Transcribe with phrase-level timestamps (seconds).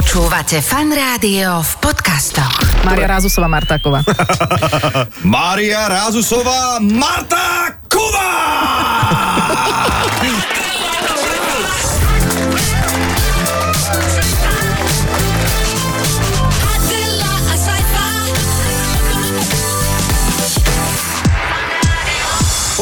[0.00, 2.56] Počúvate fan rádio v podcastoch.
[2.88, 4.00] Maria Rázusová Martáková.
[5.28, 7.76] Mária Rázusová Marta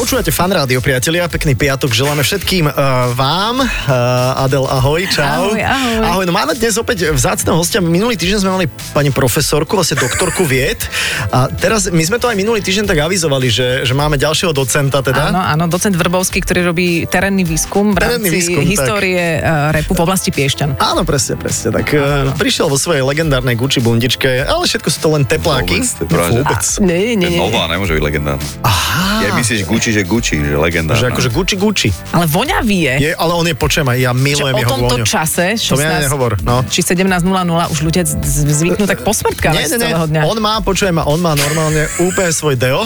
[0.09, 3.61] Počúvate fan rádio, priatelia, pekný piatok želáme všetkým uh, vám.
[3.61, 5.53] Uh, Adel, ahoj, čau.
[5.53, 5.95] Ahoj, ahoj.
[6.01, 7.77] Ahoj, no máme dnes opäť vzácného hostia.
[7.77, 10.81] Minulý týždeň sme mali pani profesorku, vlastne doktorku vied.
[11.29, 15.05] A teraz, my sme to aj minulý týždeň tak avizovali, že, že máme ďalšieho docenta
[15.05, 15.29] teda.
[15.29, 18.71] Áno, áno, docent Vrbovský, ktorý robí terénny výskum v Terénny rámci výskum, tak.
[18.73, 20.81] histórie uh, repu v oblasti Piešťan.
[20.81, 21.69] Áno, presne, presne.
[21.69, 25.85] Tak uh, prišiel vo svojej legendárnej Gucci bundičke, ale všetko sú to len tepláky.
[25.85, 26.63] Vôbec, to je Vôbec.
[26.81, 27.37] Nie, nie, nie.
[27.37, 28.41] Nová nemôže byť legendárna.
[28.65, 29.29] Aha.
[29.29, 30.99] Ja myslíš Gucci, že Gucci, že legendárna.
[30.99, 31.89] Že akože Gucci Gucci.
[32.09, 32.93] Ale voňavý je.
[33.01, 35.05] Je, ale on je, počujem aj, ja milujem o jeho tomto vôňu.
[35.05, 36.55] čase, To mi ani 16, nehovor, no.
[36.65, 37.25] či 17.00
[37.69, 38.03] už ľudia
[38.49, 40.21] zvyknú tak posmrtkávať Nie, z celého dňa.
[40.23, 42.85] On má, počujem on má normálne úplne svoj deo.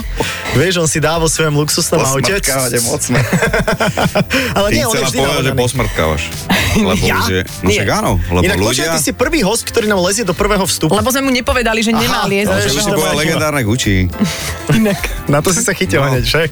[0.53, 2.30] Vieš, on si dá vo svojom luxusnom aute.
[2.30, 3.17] Posmrtkávate mocno.
[4.58, 6.23] Ale Ty nie, on je vždy povedať, že posmrtkávaš.
[6.75, 7.20] Lebo Ja?
[7.23, 7.77] že, no Nie.
[7.80, 8.92] však áno, lebo Inak ľudia...
[8.92, 10.94] ty si prvý host, ktorý nám lezie do prvého vstupu.
[10.94, 14.08] Lebo sme mu nepovedali, že nemá No, do že si to bola legendárne Gucci.
[14.80, 15.00] Inak.
[15.27, 16.09] Na to si sa chytil No.
[16.09, 16.52] hneď, však.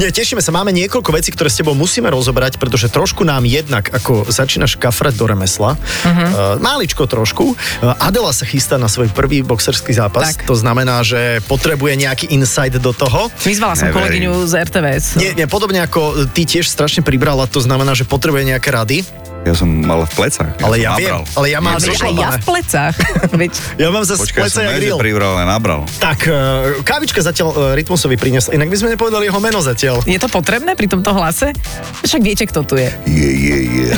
[0.00, 3.90] Nie, tešíme sa, máme niekoľko vecí, ktoré s tebou musíme rozobrať, pretože trošku nám jednak,
[3.90, 6.08] ako začínaš kafrať do remesla, uh-huh.
[6.08, 6.28] uh,
[6.62, 10.48] máličko trošku, uh, Adela sa chystá na svoj prvý boxerský zápas, Tak.
[10.48, 13.28] to znamená, že potrebuje nejaký insight do toho.
[13.42, 14.30] Vyzvala som Neverím.
[14.30, 15.04] kolegyňu z RTVS.
[15.18, 19.25] Nie, nie, podobne ako ty tiež strašne pribrala, to znamená, že potrebuje nejaké rady.
[19.46, 20.58] Ja som mal v plecách.
[20.58, 21.22] Ale som ja viem, nabral.
[21.32, 22.34] ale ja mám Ale ja zošlapané.
[22.34, 22.94] v plecách.
[23.40, 24.98] Veď, Ja mám zase Počkaj, pleca som jak grill.
[24.98, 25.80] pribral, ale nabral.
[25.96, 26.34] Tak, uh,
[26.82, 30.02] kávička zatiaľ uh, Rytmusovi priniesla, inak by sme nepovedali jeho meno zatiaľ.
[30.02, 31.54] je to potrebné pri tomto hlase?
[32.02, 32.90] Však viete, kto tu je.
[33.06, 33.88] Je, je, je.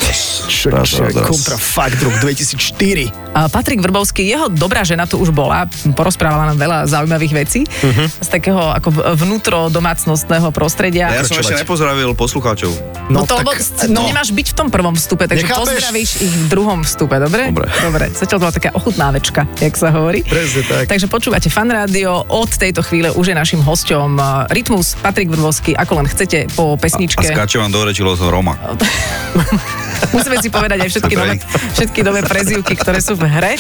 [0.45, 3.09] Čo, čo, kontra Fact Rock 2004.
[3.31, 8.05] A Patrik Vrbovský, jeho dobrá žena tu už bola, porozprávala nám veľa zaujímavých vecí Mhm.
[8.19, 11.09] z takého ako vnútro domácnocného prostredia.
[11.09, 12.73] Ja som ešte nepozdravil poslucháčov.
[13.09, 13.51] No, to, tak- lebo,
[13.89, 15.71] no, nemáš byť v tom prvom vstupe, takže Nechápeš?
[15.71, 17.43] pozdravíš ich v druhom vstupe, dobre?
[17.55, 17.67] Dobre.
[17.71, 20.27] Dobre, zatiaľ to bola taká ochutnávečka, jak sa hovorí.
[20.27, 20.85] Presne tak.
[20.91, 25.79] Takže počúvate Fan Rádio, od tejto chvíle už je našim hosťom uh, Rytmus, Patrik Vrbovský,
[25.79, 27.23] ako len chcete po A pesničke.
[27.23, 28.59] skáče vám do reči som Roma.
[30.17, 31.35] Musíme si povedať aj všetky nové,
[31.75, 33.55] všetky nové prezývky, ktoré sú v hre.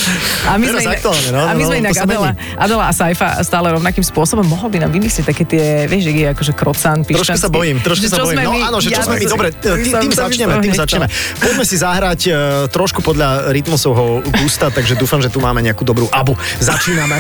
[0.49, 2.31] A my sme, inak, no, a my no, sme to inak Adela.
[2.56, 4.44] Adela a Saifa stále rovnakým spôsobom.
[4.47, 8.06] Mohol by nám vymyslieť také tie, vieš, že je akože krocan, Trošku sa bojím, trošku
[8.06, 8.44] sa bojím.
[8.44, 11.06] No áno, že čo sme my, dobre, tým, začneme, tým začneme.
[11.41, 12.34] Poďme si zahrať uh,
[12.69, 16.37] trošku podľa rytmusovho gusta, takže dúfam, že tu máme nejakú dobrú abu.
[16.60, 17.16] Začíname.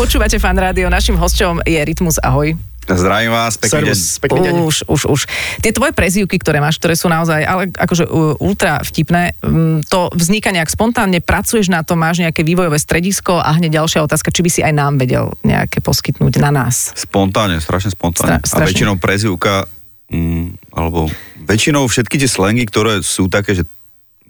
[0.00, 2.69] Počúvate Fan Rádio, našim hosťom je Rytmus, ahoj.
[2.96, 3.94] Zdravím vás, pekný deň.
[3.94, 4.54] Servus, pekný deň.
[4.66, 5.20] Už, už, už.
[5.60, 9.36] Tie tvoje prezývky, ktoré máš, ktoré sú naozaj ale akože uh, ultra vtipné,
[9.86, 14.34] to vzniká nejak spontánne, pracuješ na to, máš nejaké vývojové stredisko a hneď ďalšia otázka,
[14.34, 16.94] či by si aj nám vedel nejaké poskytnúť na nás.
[16.96, 18.40] Spontánne, strašne spontánne.
[18.40, 18.68] Stra- A strašne.
[18.70, 19.66] väčšinou prezivka,
[20.10, 21.10] mm, alebo
[21.46, 23.64] väčšinou všetky tie slangy, ktoré sú také, že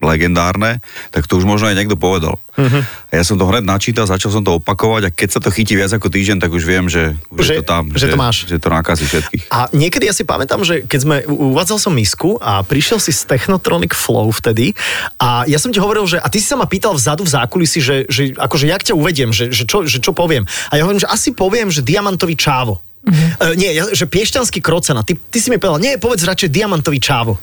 [0.00, 0.80] legendárne,
[1.12, 2.40] tak to už možno aj niekto povedal.
[2.56, 2.82] Uh-huh.
[2.82, 5.76] A ja som to hneď načítal, začal som to opakovať a keď sa to chytí
[5.76, 7.84] viac ako týždeň, tak už viem, že už Že- je to tam.
[7.92, 8.36] že to máš.
[8.48, 9.42] Že to nakazí všetkých.
[9.52, 13.28] A niekedy ja si pamätám, že keď sme, uvádzal som misku a prišiel si z
[13.28, 14.72] Technotronic Flow vtedy
[15.20, 17.78] a ja som ti hovoril, že a ty si sa ma pýtal vzadu v zákulisi,
[17.84, 20.48] že, že akože jak ťa uvediem, že, že, čo, že čo poviem.
[20.72, 22.80] A ja hovorím, že asi poviem, že diamantový čávo.
[23.00, 25.00] Uh, nie, ja, že piešťanský krocena.
[25.00, 27.40] Ty, ty si mi povedal, nie, povedz radšej diamantový čávo.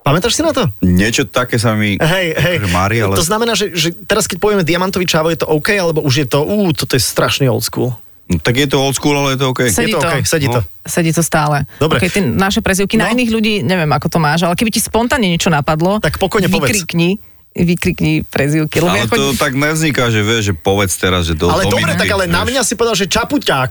[0.00, 0.64] Pamätáš si na to?
[0.80, 1.94] Niečo také sa mi...
[1.94, 2.56] Hej, hej.
[2.58, 3.14] že Mári, ale...
[3.14, 6.26] To znamená, že, že teraz keď povieme diamantový čávo, je to OK, alebo už je
[6.26, 7.92] to, ú, toto je strašný old school.
[8.24, 9.60] No, tak je to old school, ale je to OK.
[9.68, 10.08] Sedí je to, to.
[10.08, 10.54] OK, sedí No.
[10.54, 10.60] to.
[10.82, 11.66] Sedí to stále.
[11.76, 11.98] Dobre.
[11.98, 13.12] Okay, ty naše prezývky na No.
[13.12, 16.70] iných ľudí, neviem, ako to máš, ale keby ti spontánne niečo napadlo, Tak pokojne povedz.
[16.72, 17.18] vykrikni,
[17.52, 18.78] vykrikni prezývky.
[18.78, 21.74] Lebo Ale ako- to tak nevzniká, že vieš, že povedz teraz, že do Ale do
[21.74, 22.48] dobre, minúty, tak ale na vieš.
[22.48, 23.70] mňa si povedal, že čapuťák.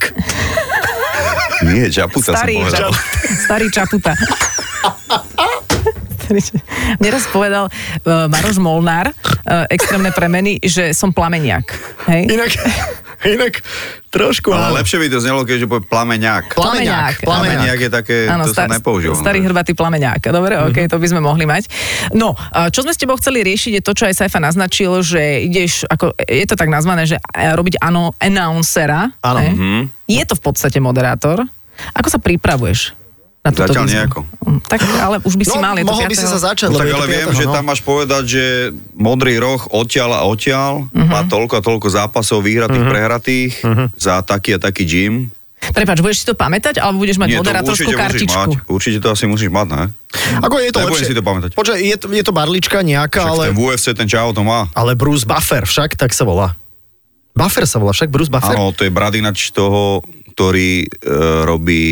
[1.66, 2.80] Nie, čaputa starý, som povedal.
[2.86, 2.94] čap,
[3.42, 4.12] starý čaputa.
[6.30, 6.62] Starý ča-
[6.96, 7.74] Mne raz povedal uh,
[8.28, 11.74] Maroš Molnár, uh, extrémne premeny, že som plameniak.
[12.06, 12.30] Hej?
[12.30, 12.52] Inak,
[13.26, 13.54] inak
[14.08, 14.70] trošku, áno.
[14.70, 16.54] Ale lepšie by to znelo, keďže povie plameňák.
[16.54, 19.14] Plameňák, Plameňák je také, to sa nepoužíva.
[19.16, 20.22] Starý hrbatý plameňák.
[20.30, 20.66] Dobre, Mhm.
[20.68, 21.66] OK, to by sme mohli mať.
[22.14, 22.38] No,
[22.70, 26.14] čo sme s tebou chceli riešiť, je to, čo aj Saifa naznačil, že ideš, ako,
[26.20, 29.10] je to tak nazvané, že e, robiť ano, announcera.
[29.20, 29.42] Áno.
[29.42, 30.06] Mhm.
[30.06, 31.42] Je to v podstate moderátor.
[31.92, 32.99] Ako sa pripravuješ?
[33.40, 33.96] Na túto Zatiaľ výzvu?
[33.96, 34.20] nejako.
[34.42, 36.28] Mm, Tak, ale už by si no, mal, je to mohol by si 5.
[36.30, 37.54] sa začať, No tak ale viem, 5., že no.
[37.54, 38.44] tam máš povedať, že
[38.94, 41.08] modrý roh odtiaľ a odtiaľ Mhm.
[41.08, 43.52] má toľko a toľko zápasov vyhratých, prehratých
[43.96, 45.14] za taký a taký gym.
[45.62, 48.32] Prepač, budeš si to pamätať, alebo budeš mať Nie, to moderátorskú kartičku?
[48.32, 48.64] mať.
[48.66, 49.84] Určite to asi musíš mať, ne?
[50.40, 51.08] Ako je to Nebudem lepšie?
[51.10, 51.50] si to pamätať.
[51.52, 54.68] Počkaj, je to, je to barlička nejaká, Však ale, ten UFC, ten čau to má.
[54.74, 56.56] ale Bruce Buffer však, tak sa volá.
[57.34, 58.52] Buffer sa volá však, Bruce Buffer?
[58.52, 60.00] Áno, to je brat ináč toho,
[60.40, 61.12] ktorý e,
[61.44, 61.84] robí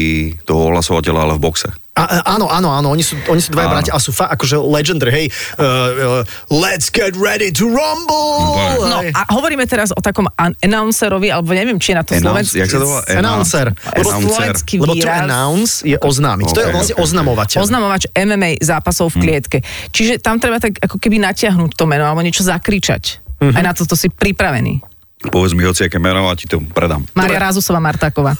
[0.47, 1.67] toho ohlasovateľa, ale v boxe.
[1.94, 4.55] A, a- áno, áno, áno, oni sú, oni sú dvaja bratia a sú fa, akože
[4.55, 5.27] legendary, hej,
[5.57, 8.55] uh, uh, let's get ready to rumble!
[8.79, 9.11] No Hej.
[9.11, 12.57] a hovoríme teraz o takom an- announcerovi, alebo neviem, či je na to Announce, slovenský.
[12.61, 13.01] jak sa to volá?
[13.09, 13.65] Announcer.
[13.73, 15.25] Lebo slovenský Lebo to výraz.
[15.25, 16.45] announce je oznámiť.
[16.47, 17.03] to je vlastne ok, ok.
[17.03, 17.57] oznamovateľ.
[17.59, 19.11] Oznamovač MMA zápasov Hm.
[19.11, 19.57] v klietke.
[19.89, 23.19] Čiže tam treba tak ako keby natiahnuť to meno, alebo niečo zakričať.
[23.41, 23.57] Mhm.
[23.57, 24.96] Aj na toto si pripravený.
[25.17, 27.01] Povedz mi hoci, aké meno a ti to predám.
[27.17, 28.37] Mária Rázusová Martáková.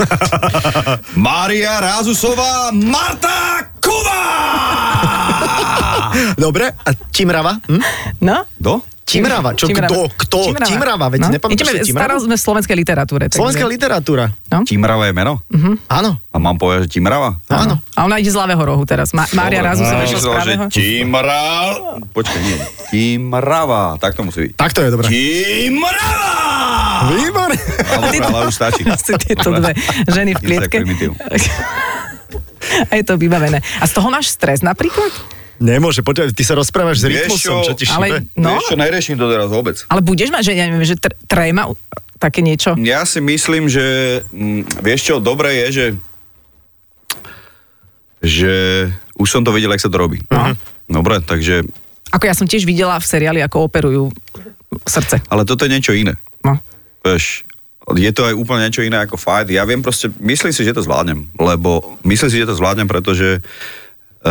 [1.18, 4.22] Mária Rázusová Marta Kova!
[6.46, 7.58] Dobre, a Timrava?
[7.66, 7.82] Hm?
[8.22, 8.46] No?
[8.62, 8.86] Do?
[9.08, 10.52] Timrava, čo, kto, kto?
[10.68, 12.28] Timrava, veď nepamätáš Ideme, si stará Timravu?
[12.28, 13.24] sme v slovenskej literatúre.
[13.32, 14.36] takže- Slovenská literatúra.
[14.52, 14.68] No?
[14.68, 15.34] Timrava je meno?
[15.88, 17.40] Áno, A mám povedať, že Timrava?
[17.48, 17.80] áno.
[17.96, 19.16] A ona ide z ľavého rohu teraz.
[19.16, 20.64] Ma- Mária Dobre, Rázusová no, išla z pravého.
[20.68, 22.04] Timrava.
[22.04, 22.56] Počkaj, nie.
[22.92, 23.82] Timrava.
[23.96, 24.52] Tak to musí byť.
[24.54, 25.08] Tak to je dobré.
[25.08, 26.36] Timrava!
[27.08, 27.56] Výborne.
[27.88, 28.82] Ale, dobre, ale už stačí.
[29.24, 29.72] Tieto dve
[30.04, 30.78] ženy v klietke.
[32.92, 33.64] A je to vybavené.
[33.80, 35.10] A z toho máš stres napríklad?
[35.58, 38.18] Nemôže, počkaj, ty sa rozprávaš s rytmusom, čo ti ale- šíbe.
[38.38, 38.58] No.
[38.58, 39.76] Vieš čo, neriešim to teraz vôbec.
[39.90, 41.74] Ale budeš mať, že, ja neviem, že tr- tréma,
[42.18, 42.78] také niečo?
[42.78, 45.86] Ja si myslím, že mm, vieš čo, dobré je, že
[48.18, 48.54] že
[49.18, 50.22] už som to videl, jak sa to robí.
[50.34, 50.54] No.
[50.90, 51.62] Dobre, takže,
[52.10, 54.04] Ako ja som tiež videla v seriáli, ako operujú
[54.88, 55.22] srdce.
[55.28, 56.18] ale toto je niečo iné.
[56.42, 56.58] No.
[57.06, 57.46] Vieš,
[57.94, 59.48] je to aj úplne niečo iné ako fight.
[59.48, 63.38] Ja viem proste, myslím si, že to zvládnem, lebo myslím si, že to zvládnem, pretože
[63.38, 63.42] e,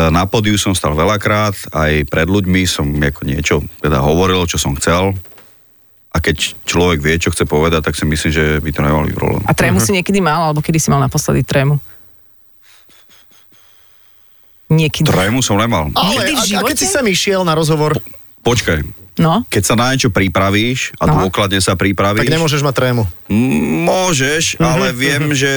[0.09, 4.75] na pódiu som stal veľakrát, aj pred ľuďmi som ako niečo teda hovoril, čo som
[4.75, 5.17] chcel.
[6.11, 9.15] A keď človek vie, čo chce povedať, tak si myslím, že by to nemal byť
[9.15, 9.43] problém.
[9.45, 11.77] A trému si niekedy mal, alebo kedy si mal naposledy trému?
[14.67, 15.07] Niekedy.
[15.07, 15.93] Trému som nemal.
[15.93, 16.75] Ale v a, a keď živote?
[16.75, 18.01] si sem išiel na rozhovor,
[18.43, 18.79] Počkaj,
[19.17, 19.43] No?
[19.49, 21.25] keď sa na niečo pripravíš a No.
[21.25, 23.03] dôkladne sa pripravíš, tak nemôžeš mať trému.
[23.83, 25.53] Môžeš, ale viem, že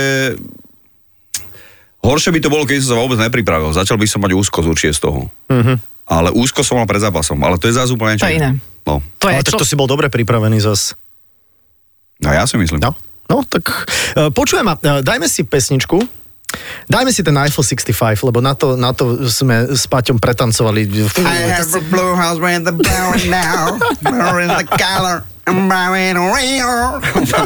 [2.04, 3.72] horšie by to bolo, keď som sa vôbec nepripravil.
[3.76, 5.22] Začal by som mať úzkosť určite z toho.
[6.10, 8.52] Ale úzko som mal pred zápasom, ale to je zase úplne niečo To je iné.
[8.88, 8.98] No.
[9.22, 9.62] To je Ale tak čo?
[9.62, 10.98] to si bol dobre pripravený zas.
[12.24, 12.82] no ja si myslím.
[12.82, 12.98] No,
[13.30, 16.02] no tak uh, počujem, ma, uh, dajme si pesničku.
[16.90, 17.94] Dajme si ten Eiffel 65,
[18.26, 20.90] lebo na to, na to sme s Paťom pretancovali.
[21.54, 22.74] have a blue house the
[23.30, 25.22] now, the color.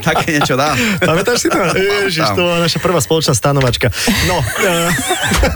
[0.04, 0.76] Také niečo dá.
[1.00, 1.58] Pamätáš si to?
[1.76, 3.90] Ježiš, to bola naša prvá spoločná stanovačka.
[4.28, 4.90] No, uh,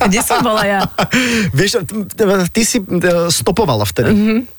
[0.07, 0.79] Kde som bola ja?
[1.51, 1.83] vieš,
[2.51, 4.11] ty si uh, stopovala vtedy.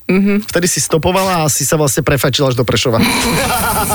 [0.09, 0.49] Mm-hmm.
[0.49, 2.97] Vtedy si stopovala a si sa vlastne prefajčila až do Prešova.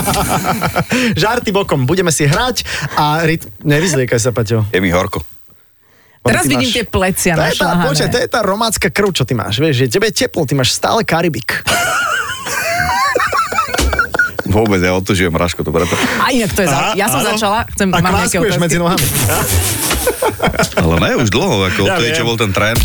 [1.21, 3.49] Žarty bokom, budeme si hrať a ryt...
[3.65, 4.69] nevyzliekaj sa, Paťo.
[4.69, 5.25] Je mi horko.
[6.23, 9.27] Teraz vidím máš- tie plecia To je, tá, počkaj, to je tá romácka krv, čo
[9.27, 9.59] ty máš.
[9.59, 11.51] Vieš, že tebe je teplo, ty máš stále Karibik.
[14.43, 15.95] Vôbec, ja otužujem Raško, to preto.
[16.19, 16.91] A inak to je za...
[16.93, 17.31] Ja som áno.
[17.31, 18.63] začala, chcem, A mám nejaké kváskuješ otázky.
[18.63, 19.05] medzi nohami.
[20.75, 22.79] Ale ne, už dlho, ako Ja to je, čo bol ten trend.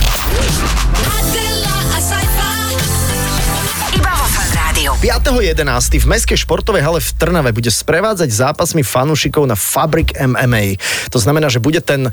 [3.91, 4.93] Iba vo Fan Rádiu.
[5.03, 5.67] 5.11.
[5.99, 10.79] v Mestskej športovej hale v Trnave bude sprevádzať zápasmi fanúšikov na Fabric MMA.
[11.11, 12.13] To znamená, že bude ten uh,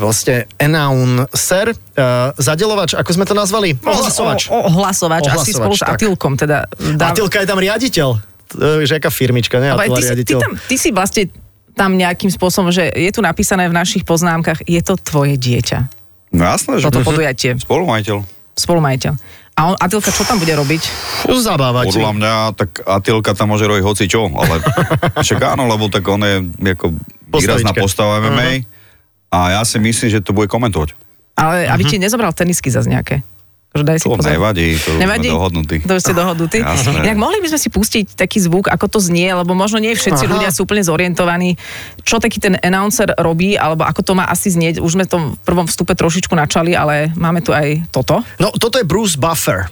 [0.00, 3.76] vlastne announcer, uh, zadelovač, ako sme to nazvali?
[3.84, 4.48] Ohlasovač.
[4.48, 4.80] O,
[5.36, 5.84] asi spolu s.
[5.84, 6.40] Atilkom.
[6.40, 6.64] Teda,
[6.96, 8.29] dá- Atilka je tam riaditeľ.
[8.56, 9.70] To je aká firmička, ne?
[9.70, 10.38] Ale ty, si, ty, riaditeľ.
[10.42, 11.22] tam, ty si vlastne
[11.74, 15.78] tam nejakým spôsobom, že je tu napísané v našich poznámkach, je to tvoje dieťa.
[16.30, 18.22] No jasné, že Toto podujatie, spolumajiteľ.
[18.54, 19.12] spolumajiteľ.
[19.58, 20.82] A on, Atilka, čo tam bude robiť?
[21.26, 21.90] Zabávať.
[21.90, 24.62] Podľa mňa, tak Atilka tam môže robiť hoci čo, ale
[25.26, 26.36] však áno, lebo tak on je
[26.78, 26.96] ako
[27.28, 28.64] výrazná postava MMA
[29.30, 30.94] a ja si myslím, že to bude komentovať.
[31.38, 33.22] Ale aby ti nezobral tenisky zase nejaké.
[33.70, 34.34] Že daj si To pozor.
[34.34, 35.30] nevadí, to Nevadí?
[35.30, 35.76] sme dohodnutí.
[35.86, 36.58] To ste dohodnutí.
[36.58, 37.06] Jasné.
[37.06, 40.26] Inak mohli by sme si pustiť taký zvuk, ako to znie, lebo možno nie všetci
[40.26, 40.32] Aha.
[40.32, 41.54] ľudia sú úplne zorientovaní,
[42.02, 44.78] čo taký ten announcer robí, alebo ako to má asi znieť.
[44.78, 48.26] Už sme to v prvom vstupe trošičku načali, ale máme tu aj toto.
[48.36, 49.70] No, toto je Bruce Buffer.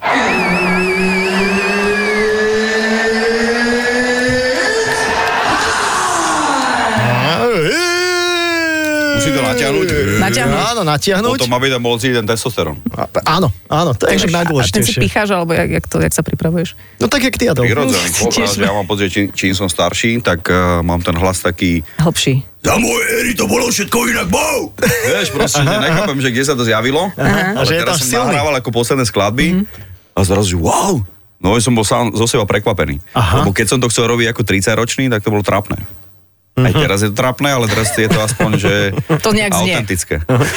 [9.29, 9.87] Musí to natiahnuť.
[10.19, 10.59] Natiahnuť.
[10.67, 11.39] Áno, natiahnuť.
[11.39, 12.81] Potom aby tam bol cítiť ten testosterón.
[12.91, 15.01] A- Áno, áno, to je A však ten si najdôležitejšie.
[15.01, 16.73] picháš, alebo jak, jak, to, jak sa pripravuješ?
[16.97, 17.63] No tak, jak ty, Adel.
[17.63, 21.39] Prirodzený Si obraz, ja mám pocit, čím, čím som starší, tak uh, mám ten hlas
[21.39, 22.41] taký Hlbší.
[22.59, 24.73] za moje éry to bolo všetko inak, bol.
[24.81, 28.33] Vieš, proste, že nechápem, že kde sa to zjavilo, A ale že teraz som silný.
[28.33, 29.69] nahrával ako posledné skladby
[30.11, 30.99] a zrazu, wow,
[31.39, 32.99] no som bol sám zo seba prekvapený.
[33.13, 33.41] Aha.
[33.41, 35.79] Lebo keď som to chcel robiť ako 30-ročný, tak to bolo trapné.
[36.61, 38.73] Aj teraz je to trapné, ale teraz je to aspoň, že
[39.25, 39.75] To nejak znie.
[39.75, 40.15] autentické.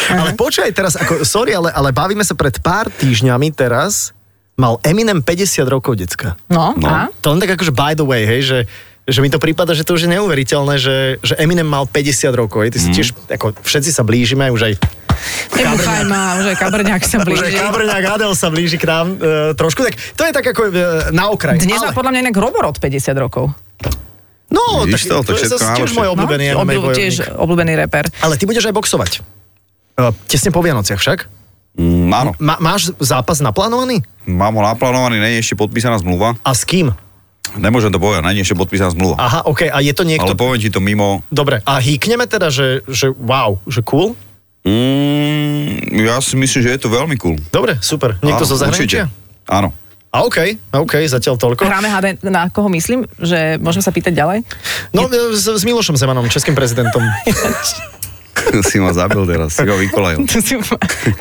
[0.09, 4.11] Ale počkaj teraz, ako, sorry, ale, ale bavíme sa pred pár týždňami teraz,
[4.53, 6.37] mal Eminem 50 rokov, decka.
[6.47, 6.87] No, No.
[6.87, 7.09] a?
[7.19, 8.59] To len tak akože by the way, hej, že,
[9.03, 11.97] že mi to prípada, že to už je neuveriteľné, že, že Eminem mal 50
[12.31, 12.63] rokov.
[12.63, 12.71] Hej.
[12.71, 12.95] Ty si Mhm.
[12.95, 14.73] tiež, ako všetci sa blížime, už aj,
[15.51, 15.81] už
[16.55, 17.55] kabrňák sa už aj blíži.
[17.55, 19.17] Kabrňák Adel sa blíži k nám e,
[19.53, 20.71] trošku, tak to je tak ako e,
[21.09, 21.57] na okraj.
[21.57, 23.53] Dnes má ale, podľa mňa inak Robor od 50 rokov.
[24.51, 25.17] No, Vidíš tak, to?
[25.23, 25.47] To to je
[25.81, 28.05] tiež môj obľúbený no, MMA obľú- tiež obľúbený reper.
[28.21, 29.11] Ale ty budeš aj boxovať.
[29.97, 31.19] E, tesne po Vianociach však.
[31.79, 34.03] Mm, áno, Má, máš zápas naplánovaný?
[34.27, 36.35] mám ho naplánovaný, nie je ešte podpísaná zmluva.
[36.43, 36.91] A s kým?
[37.57, 39.15] Nemôžem to povedať, nie je ešte podpísaná zmluva.
[39.17, 40.27] Aha, OK, a je to niekto...
[40.27, 41.23] Ale poviem ti to mimo...
[41.31, 44.13] Dobre, a hýkneme teda, že, že wow, že cool?
[44.61, 47.35] Mm, ja si myslím, že je to veľmi cool.
[47.49, 48.15] Dobre, super.
[48.21, 49.09] Niekto Áno, zo zahraničia?
[49.09, 49.49] určite.
[49.49, 49.73] Áno.
[50.11, 50.37] A OK,
[50.75, 51.63] a OK, zatiaľ toľko.
[51.63, 53.07] Hráme HD, na koho myslím?
[53.15, 54.43] Že môžem sa pýtať ďalej?
[54.91, 56.99] No, s, s Milošom Zemanom, českým prezidentom.
[58.67, 60.19] si ma zabil teraz, si ho vykolajil.
[60.31, 60.59] To si,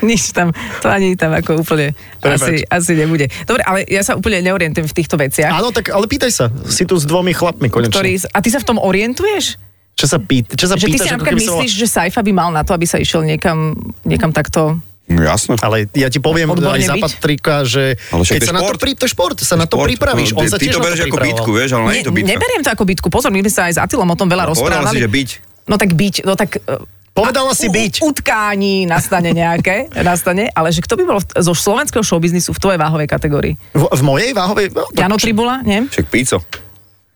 [0.03, 0.51] nič tam,
[0.83, 2.67] to ani tam ako úplne asi, Prepač.
[2.67, 3.31] asi nebude.
[3.47, 5.55] Dobre, ale ja sa úplne neorientujem v týchto veciach.
[5.55, 6.47] Áno, tak ale pýtaj sa.
[6.67, 7.95] Si tu s dvomi chlapmi konečne.
[7.95, 9.55] Ktorý, a ty sa v tom orientuješ?
[9.95, 12.65] Čo sa, pýt, čo sa Že ty si napríklad myslíš, že Saifa by mal na
[12.65, 14.81] to, aby sa išiel niekam, niekam takto...
[15.11, 15.59] No jasné.
[15.59, 16.95] Ale ja ti poviem Odborne aj za?
[16.97, 18.79] Patrika, že Ale keď to je sa na to, šport.
[18.79, 19.89] pri, to šport, sa na to Šport.
[19.91, 20.31] pripravíš.
[20.33, 22.13] On Ty- sa ty tiež to na bereš ako bitku, vieš, ale nie je to
[22.13, 22.31] bitka.
[22.31, 23.07] neberiem to ako bitku.
[23.09, 24.95] Pozor, my sme sa aj s Atilom o tom veľa No, povedala rozprávali.
[24.95, 25.29] si, že byť.
[25.67, 26.51] No tak byť, no tak...
[26.59, 27.95] e, Povedala si u- byť.
[28.01, 33.07] Utkání nastane nejaké, nastane, ale že kto by bol zo slovenského showbiznisu v tvojej váhovej
[33.07, 33.55] kategórii?
[33.73, 34.71] V, v mojej váhovej...
[34.71, 35.85] No, Jano Tribula, nie?
[35.85, 36.39] Však píco.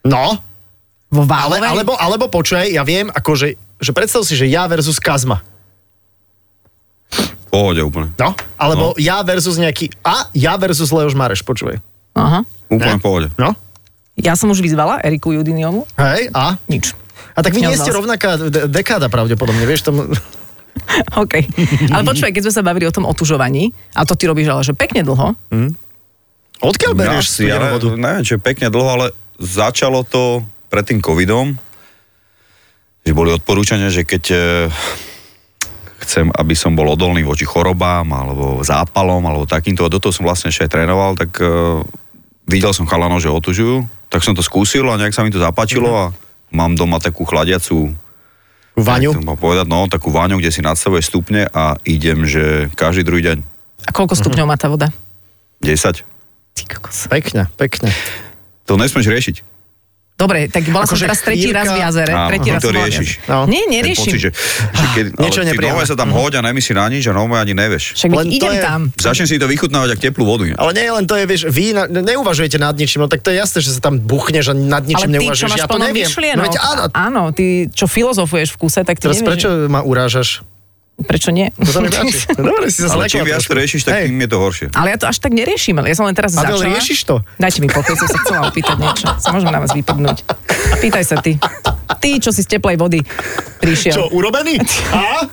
[0.02, 0.34] no
[1.08, 5.46] Vo ale, alebo, alebo počuj, ja viem, akože, že predstav si, že ja versus Kazma.
[7.54, 8.10] Pohode úplne.
[8.14, 8.98] No, alebo no.
[8.98, 9.94] ja versus nejaký...
[10.00, 11.78] A ja versus Leoš Mareš, počuj.
[12.12, 12.42] Aha.
[12.66, 12.98] Úplne Ne?
[12.98, 13.28] v pohode.
[13.36, 13.54] No,
[14.14, 15.86] Ja som už vyzvala Eriku Judiniomu.
[15.94, 16.58] hej, a?
[16.66, 16.94] Nič.
[17.32, 20.06] A tak vy nie ste rovnaká de- dekáda pravdepodobne, vieš, tom...
[21.22, 21.34] OK.
[21.88, 24.72] Ale počúvaj, keď sme sa bavili o tom otužovaní, a to ty robíš ale že
[24.72, 25.34] pekne dlho,
[26.56, 27.92] Odkiaľ Ja berieš si, ale, vodu?
[27.92, 29.06] neviem, čo je pekne dlho, ale
[29.36, 31.58] začalo to pred tým covidom,
[33.02, 34.38] že boli odporúčania, že keď e,
[36.02, 40.26] chcem, aby som bol odolný voči chorobám, alebo zápalom, alebo takýmto, a do toho som
[40.26, 41.46] vlastne ešte aj trénoval, tak e,
[42.50, 45.90] videl som chalanov, že otužujú, tak som to skúsil a nejak sa mi to zapáčilo
[45.90, 46.04] a
[46.50, 47.94] mám doma takú chladiacu
[48.74, 49.14] Vaňu?
[49.38, 53.90] povedať, no, takú váňu, kde si nadstavuje stupne a idem, že každý druhý deň a
[53.92, 54.88] koľko stupňov má tá voda?
[55.60, 56.04] 10.
[56.54, 57.08] Ty kokos.
[57.12, 57.92] Pekne, pekne.
[58.64, 59.36] To nesmieš riešiť.
[60.14, 62.12] Dobre, tak bola som Akože teraz tretí chvíľka- raz v jazere.
[62.14, 63.08] Áno, tretí ty raz to riešiš.
[63.26, 63.38] No.
[63.44, 64.14] Nie, neriešim.
[64.14, 64.30] pocit, že,
[64.70, 67.34] že keď, Niečo ale ty nové sa tam hoď a nemyslí na nič a nové
[67.34, 67.98] ani nevieš.
[67.98, 68.80] Však Len idem je- tam.
[68.94, 70.44] Začne si to vychutnávať ako teplú vodu.
[70.54, 73.42] Ale nie, len to je, vieš, vy na, neuvažujete nad ničím, no tak to je
[73.42, 76.06] jasné, že sa tam buchneš a nad ničím Ale ty, čo máš Ja to neviem.
[76.06, 76.38] myšlienok.
[76.38, 79.82] No, veď áno, áno, ty, čo filozofuješ v kuse, tak ty teraz nevieš, prečo ma
[79.82, 80.46] urážaš?
[80.96, 81.50] Prečo nie?
[81.52, 82.22] To sa mi páči.
[82.38, 84.66] No Dobre, si sa Ale čím viac to riešiš, tak tým je to horšie.
[84.72, 86.70] Ale ja to až tak neriešim, ale ja som len teraz Adel, začala.
[86.70, 87.16] riešiš to?
[87.34, 89.06] Dajte mi pokoj, som sa chcela opýtať niečo.
[89.18, 90.22] Sa môžem na vás vypadnúť.
[90.78, 91.34] Pýtaj sa ty.
[91.98, 93.02] Ty, čo si z teplej vody
[93.58, 93.90] prišiel.
[93.92, 94.62] Čo, urobený?
[94.90, 95.26] A?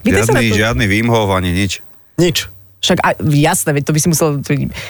[0.00, 1.82] Pýtaj Žiadny, žiadny výmhov ani nič.
[2.14, 2.46] Nič.
[2.80, 4.28] Však a, jasné, veď to by si musel...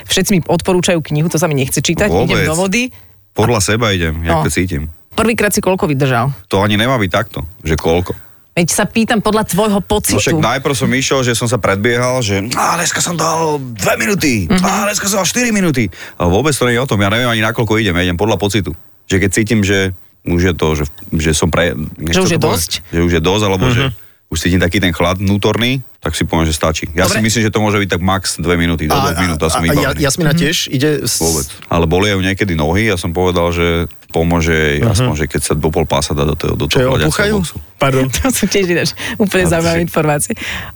[0.04, 2.06] Všetci mi odporúčajú knihu, to sa mi nechce čítať.
[2.06, 2.38] Vôbec.
[2.38, 2.82] Idem do vody.
[3.32, 4.44] Podľa seba idem, jak No.
[4.44, 4.92] to cítim.
[5.10, 6.30] Prvýkrát si koľko vydržal?
[6.46, 8.14] To ani nemá byť takto, že koľko.
[8.61, 10.21] Veď sa pýtam podľa tvojho pocitu.
[10.21, 13.97] No však najprv som išiel, že som sa predbiehal, že a dneska som dal 2
[13.97, 14.61] minúty, Mhm.
[14.61, 15.88] a dneska som dal 4 minúty.
[16.21, 18.37] A vôbec to nie je o tom, ja neviem ani nakoľko idem, ja idem podľa
[18.37, 18.76] pocitu.
[19.09, 19.97] Že keď cítim, že
[20.29, 20.85] už je to, že,
[21.17, 21.73] že som pre...
[22.05, 22.71] Že už je povedať, dosť?
[22.93, 23.76] Že už je dosť, alebo uh-huh.
[23.81, 23.85] že
[24.29, 26.85] už cítim taký ten chlad vnútorný, tak si poviem, že stačí.
[26.93, 27.17] Ja Dobre.
[27.17, 29.64] si myslím, že to môže byť tak max 2 minúty, do 2 minút, a som
[29.64, 29.97] a, ja.
[29.97, 31.09] Jasmina tiež ide...
[31.09, 31.17] S...
[31.17, 31.49] Vôbec.
[31.73, 35.52] Ale boli aj niekedy nohy, ja som povedal, že pomôže jej aspoň, že keď sa
[35.55, 37.57] do pol pása dá do toho, do toho hľadiaceho boxu.
[37.79, 38.11] Pardon.
[38.21, 40.35] To sú tiež ináč úplne A zaujímavé informácie.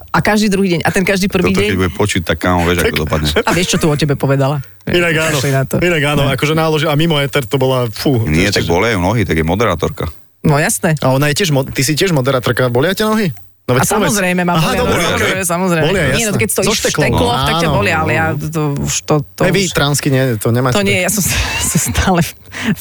[0.09, 0.87] A každý druhý deň.
[0.87, 1.77] A ten každý prvý Toto keď deň...
[1.77, 3.27] bude počuť, tak kámo, vieš, ako dopadne.
[3.43, 4.63] A vieš, čo tu o tebe povedala?
[4.87, 5.75] Inak áno, Kašli na to.
[5.83, 8.23] inak áno, akože náložil, a mimo Ether to bola, fú.
[8.25, 10.09] Nie, tak ju nohy, tak je moderátorka.
[10.45, 10.93] No jasné.
[11.01, 13.33] A ona je tiež, ty si tiež moderátorka, bolia ťa nohy?
[13.65, 13.89] No, A povedz.
[13.89, 14.77] samozrejme ma Aha, bolia.
[14.77, 15.47] dobre, no, bolia, samozrejme, že?
[15.47, 15.85] samozrejme.
[15.87, 17.05] Bolia, nie, no keď stojíš So v šteklom.
[17.07, 19.13] štekloch, tak ťa bolia, ale ja to už to...
[19.27, 20.75] To, Hej, vy už, transky, nie, to nemáte.
[20.75, 21.23] to nie, ja som,
[21.73, 22.31] som stále v,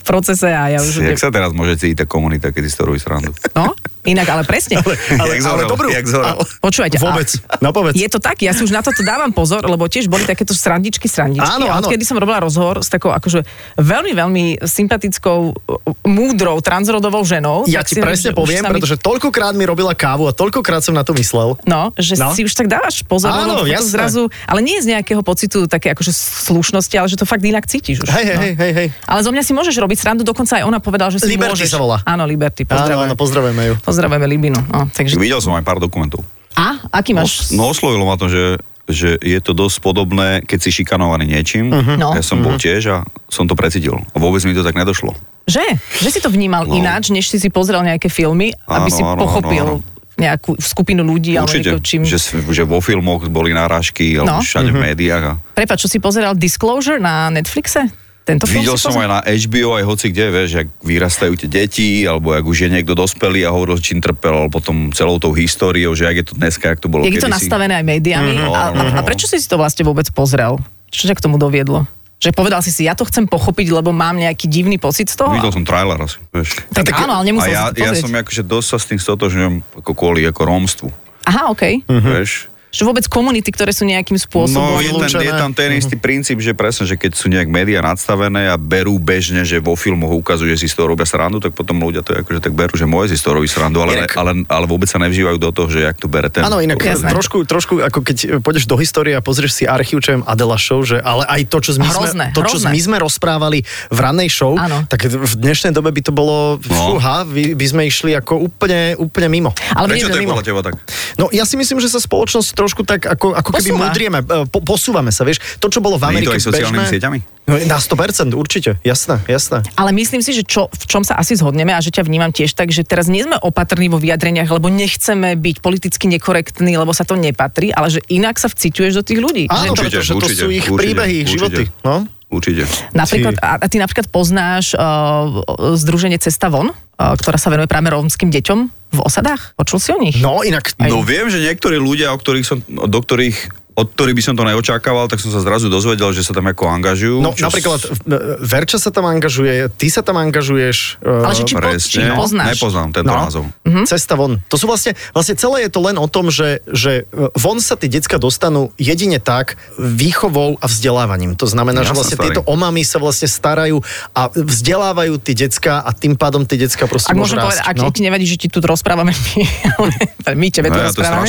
[0.03, 1.01] procese a ja už...
[1.03, 3.33] Jak sa teraz môže cítiť tá komunita, keď si toho robí srandu?
[3.51, 3.73] No,
[4.05, 4.77] inak, ale presne.
[4.77, 4.93] ale,
[5.33, 5.89] Jak ale dobrú.
[5.89, 6.37] jak zorel.
[6.37, 7.01] A- Počúvajte.
[7.01, 7.33] Vôbec.
[7.49, 7.97] A, No povedz.
[7.97, 11.09] Je to tak, ja si už na toto dávam pozor, lebo tiež boli takéto srandičky,
[11.09, 11.49] srandičky.
[11.49, 11.81] Áno, áno.
[11.81, 13.41] odkedy som robila rozhovor s takou akože
[13.75, 15.57] veľmi, veľmi sympatickou,
[16.03, 17.65] múdrou, transrodovou ženou.
[17.65, 21.13] Ja ti si presne poviem, pretože toľkokrát mi robila kávu a toľkokrát som na to
[21.13, 21.61] myslel.
[21.69, 22.31] No, že No.
[22.31, 22.35] no.
[22.35, 23.91] si už tak dávaš pozor, Áno, jasné.
[23.91, 28.07] zrazu, ale nie z nejakého pocitu také akože slušnosti, ale že to fakt inak cítiš
[28.07, 28.09] už.
[28.09, 28.43] Hej, hej, no.
[28.43, 28.89] hej, hej, hej.
[29.05, 31.65] Ale zo mňa si môže môžeš robiť srandu, dokonca aj ona povedala, že si Liberty
[31.65, 31.73] môžeš.
[31.73, 31.99] sa volá.
[32.05, 33.09] Áno, Liberty, Áno, pozdravujeme.
[33.09, 33.75] áno, pozdravujeme ju.
[33.81, 34.61] Pozdravujeme Libinu.
[34.61, 35.17] No, takže...
[35.17, 36.21] Videl som aj pár dokumentov.
[36.53, 36.85] A?
[36.93, 37.49] Aký máš?
[37.51, 41.73] No oslovilo ma to, že, že je to dosť podobné, keď si šikanovaný niečím.
[41.73, 42.13] No.
[42.13, 43.99] Ja som bol tiež a som to precítil.
[44.13, 45.17] A vôbec mi to tak nedošlo.
[45.49, 45.65] Že?
[46.05, 46.77] Že si to vnímal No.
[46.77, 49.75] ináč, než si si pozrel nejaké filmy, aby Áno, si áno, pochopil áno,
[50.15, 52.01] nejakú skupinu ľudí alebo Určite, nieko, čím...
[52.03, 52.19] že,
[52.49, 54.43] že vo filmoch boli náražky, alebo No.
[54.43, 55.25] všade v médiách.
[55.27, 57.91] A Prepač, čo si pozeral Disclosure na Netflixe?
[58.25, 62.09] Tento film videl som aj na HBO, aj hoci kde, vieš, jak vyrastajú tie deti,
[62.09, 66.09] alebo jak už je niekto dospelý a hovoril, čím trpel potom celou tou históriou, že
[66.09, 68.33] jak je to dneska, jak to bolo Je to nastavené aj médiami.
[68.41, 68.49] Mhm.
[68.49, 69.05] A, a, a No.
[69.05, 70.57] prečo si si to vlastne vôbec pozrel?
[70.89, 71.85] Čo ťa k tomu doviedlo?
[72.25, 75.29] Že povedal si si, ja to chcem pochopiť, lebo mám nejaký divný pocit z toho?
[75.37, 76.57] Videl som trailer asi, vieš.
[76.73, 78.97] Tak, áno, ale A nemusel ja, si to ja som akože dosť sa s tým
[78.97, 79.55] stotožňujem
[79.85, 80.89] ako kvôli ako rómstvu,
[81.29, 81.53] Aha,
[81.85, 82.01] mm.
[82.01, 82.49] vieš.
[82.75, 84.59] Že vôbec komunity, ktoré sú nejakým spôsobom...
[84.59, 87.79] No, je, ten, je tam ten istý princíp, že presne, že keď sú nejak médiá
[87.79, 91.55] nadstavené a berú bežne, že vo filmoch ukazujú, že si z toho robia srandu, tak
[91.55, 94.19] potom ľudia to akože tak berú, že moje si z toho robí srandu, ale, Inak-
[94.19, 96.43] ale, ale vôbec sa nevžívajú do toho, že jak to bere ten.
[96.43, 97.09] Áno, inak Jasné.
[97.09, 100.99] trošku, trošku, ako keď pôjdeš do histórie a pozrieš si archív, čo Adela Show, že,
[100.99, 102.71] ale aj to, čo, my Hrozné, sme, to, čo hrozné.
[102.75, 104.83] my sme rozprávali v ranej show, Áno.
[104.85, 106.99] tak v dnešnej dobe by to bolo, No.
[106.99, 109.51] fúha, by, by sme išli ako úplne, úplne mimo.
[109.71, 110.35] Ale Prečo to je mimo.
[110.41, 110.75] teba tak?
[111.15, 113.83] No ja si myslím, že sa spoločnosť trošku tak ako, ako keby Posúva.
[113.85, 115.45] mudrieme, e, po, posúvame sa, vieš.
[115.61, 117.19] To, čo bolo v Nie je to Amerike aj sociálnymi bežné, sieťami?
[117.45, 119.61] No, na 100%, určite, jasné, jasné.
[119.77, 122.57] Ale myslím si, že čo, v čom sa asi zhodneme a že ťa vnímam tiež
[122.57, 127.05] tak, že teraz nie sme opatrní vo vyjadreniach, lebo nechceme byť politicky nekorektní, lebo sa
[127.05, 129.45] to nepatrí, ale že inak sa vciťuješ do tých ľudí.
[129.53, 131.65] Áno, že to, Určite, to určite, sú ich určite, príbehy, ich životy.
[131.85, 132.09] No?
[132.35, 132.67] Určite.
[132.93, 135.43] napríklad, a, a ty napríklad poznáš uh,
[135.79, 138.59] Združenie Cesta von, uh, ktorá sa venuje práve rómskym deťom
[138.95, 139.55] v osadách?
[139.59, 140.19] Počul si o nich?
[140.23, 144.23] no inak, No viem, že niektorí ľudia, o ktorých som, do ktorých od ktorých by
[144.23, 147.19] som to neočakával, tak som sa zrazu dozvedel, že sa tam ako angažujú.
[147.19, 151.01] No čo napríklad s- e, Verča sa tam angažuje, ty sa tam angažuješ.
[151.01, 152.55] e, Ale že či, po, či poznáš?
[152.55, 153.19] Nepoznám tento No.
[153.21, 153.45] názov.
[153.65, 153.83] Hm?
[153.85, 154.39] Cesta von.
[154.45, 157.75] To sú vlastne, vlastne celé je to len o tom, že, že e, von sa
[157.75, 161.35] tie decka dostanú jedine tak výchovou a vzdelávaním.
[161.35, 162.27] To znamená, že Jasné, vlastne starý.
[162.31, 167.11] tieto omamy sa vlastne starajú a vzdelávajú tie decka a tým pádom tie decka proste
[167.11, 167.71] Ak môžu môžem povedať, rásť.
[167.71, 167.91] ak no.
[167.91, 169.43] ti nevadí, že ti tu rozprávame my,
[169.79, 169.91] ale
[170.33, 171.27] my tebe tu No ja to rozprávame.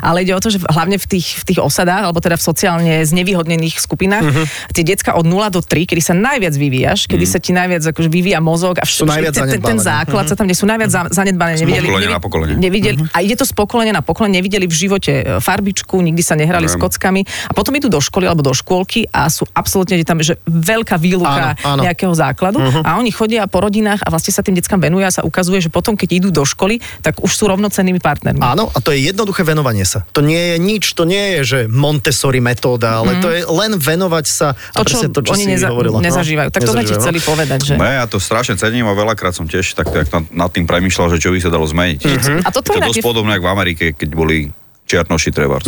[0.00, 2.94] Ale ide o to, že hlavne v tých, v tých osadách, alebo teda v sociálne
[3.02, 4.44] znevýhodnených skupinách, Mhm.
[4.70, 8.08] tie decka od 0 do 3, kedy sa najviac vyvíjaš, kedy sa ti najviac akože
[8.08, 11.56] vyvíja mozog a najviac ten, ten, ten základ sa tam, kde sú najviac za- zanedbané.
[11.56, 12.54] Nevideli, pokolenia na pokolenie.
[12.56, 16.34] nevideli, A ide to z pokolenia na pokolenie, nevideli v živote e, farbičku, nikdy sa
[16.34, 16.82] nehrali s Viem.
[16.82, 20.96] kockami a potom idú do školy alebo do škôlky a sú absolútne tam že veľká
[20.96, 21.82] výluka Áno, áno.
[21.82, 25.22] nejakého základu a oni chodia po rodinách a vlastne sa tým deckám venujú a sa
[25.22, 28.38] ukazuje, že potom, keď idú do školy, tak už sú rovnocennými partnermi.
[28.38, 30.04] Áno, a to je jednoduché venovanie sa.
[30.10, 34.24] To nie je nič, to nie je, že Montessori metóda, ale to je len venovať
[34.24, 34.72] sa a Mhm.
[34.72, 35.96] to, čo, presne to, čo oni si neza- hovorila.
[35.96, 36.02] no.
[36.02, 36.48] nezažívajú.
[36.48, 37.74] Tak to sme ti Nezažívajú, chceli povedať, že...
[37.74, 41.18] Ne, ja to strašne cením a veľakrát som tiež tak jak nad, tým premyšľal, že
[41.18, 42.00] čo by sa dalo zmeniť.
[42.40, 44.36] A toto je to dosť je- podobné, ako v Amerike, keď boli
[44.84, 45.66] čiernoši trebárs.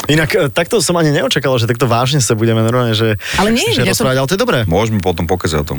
[0.00, 3.66] Inak e, takto som ani neočakal, že takto vážne sa budeme normálne, že, Ale nie,
[3.68, 4.58] že mňa to- rozprávať, ale to je dobré.
[4.64, 5.78] Môžeme potom pokazať o tom.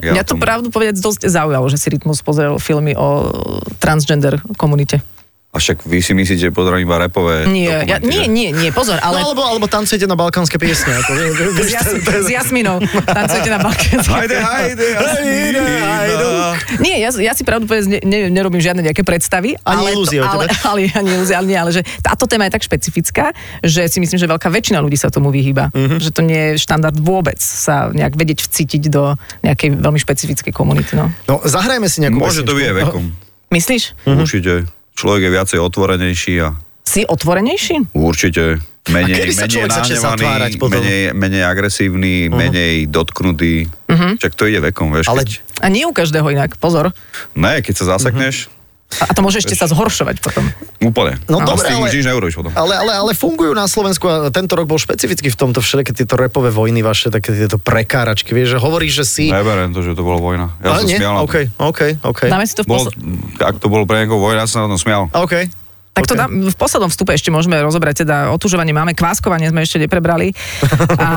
[0.00, 3.28] Ja Mňa o to tom- pravdu povedať dosť zaujalo, že si Rytmus pozrel filmy o
[3.76, 5.04] transgender komunite.
[5.48, 9.00] A však vy si myslíte, že pozerám iba repové Nie, ja, nie, nie, nie, pozor,
[9.00, 9.16] Ale...
[9.16, 9.24] ale...
[9.24, 10.92] No, alebo, alebo tancujete na balkánske piesne.
[10.92, 12.76] Ako, S, vieš, jas, to- to je- s Jasminou.
[13.08, 14.12] Tancujete na balkánskej.
[14.12, 16.26] Hajde, hajde, Hajde.
[16.84, 19.56] Nie, ja, ja si pravdu povedať, ne, ne, nerobím žiadne nejaké predstavy.
[19.64, 22.52] Ani ale ilúzie to, ale, ale, ani ilúzie, ale nie, ale že táto téma je
[22.52, 23.32] tak špecifická,
[23.64, 25.72] že si myslím, že veľká väčšina ľudí sa tomu vyhýba.
[25.72, 25.96] Mhm.
[25.96, 30.92] Že to nie je štandard vôbec sa nejak vedieť vcítiť do nejakej veľmi špecifickej komunity.
[30.92, 31.08] No.
[31.24, 33.16] No, zahrajme si nejakú Môže to byť vekom.
[33.48, 33.96] Myslíš?
[34.04, 34.68] Určite.
[34.98, 37.94] Človek je viacej otvorenejší a Si otvorenejší?
[37.94, 38.58] určite
[38.90, 40.18] menej, A kedy sa menej človek začne zatvárať
[40.50, 40.74] nahnevaný, potom?
[40.74, 43.68] menej, menej agresívny, menej dotknutý.
[44.18, 45.06] Čak to ide vekom, vieš.
[45.06, 45.30] Ale Keď,
[45.60, 46.90] A nie u každého inak, pozor.
[47.32, 48.57] ne, keď sa zasekneš, A,
[48.88, 50.48] a to môže ešte sa zhoršovať potom.
[50.80, 51.20] úplne.
[51.28, 52.48] No dobre, ale- už nič potom.
[52.56, 56.16] Ale, ale, ale fungujú na Slovensku a tento rok bol špecificky v tomto všetky tieto
[56.16, 59.24] repové vojny vaše, také tieto prekáračky, vieš, že hovoríš, že si...
[59.28, 60.46] Neberiem to, že to bola vojna.
[60.64, 60.96] Ja ale som nie?
[60.96, 61.14] smial.
[61.20, 62.20] OK, OK, OK.
[62.32, 62.96] Dáme si to v Bolo, posl-
[63.44, 65.12] ak to bolo pre niekoho vojna, ja som sa na tom smial.
[65.12, 65.67] OK.
[65.98, 69.78] Tak to dám, v poslednom vstupe ešte môžeme rozobrať, teda otužovanie máme, kváskovanie sme ešte
[69.78, 70.30] neprebrali
[70.96, 71.10] a,